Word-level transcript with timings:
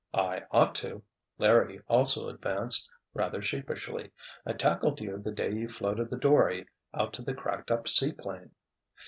"I 0.15 0.45
ought 0.49 0.73
to," 0.77 1.03
Larry 1.37 1.77
also 1.87 2.27
advanced, 2.27 2.89
rather 3.13 3.39
sheepishly. 3.39 4.09
"I 4.47 4.53
tackled 4.53 4.99
you 4.99 5.19
the 5.19 5.31
day 5.31 5.51
you 5.51 5.67
floated 5.69 6.09
the 6.09 6.17
dory 6.17 6.65
out 6.91 7.13
to 7.13 7.21
the 7.21 7.35
cracked 7.35 7.69
up 7.69 7.87
seaplane." 7.87 8.49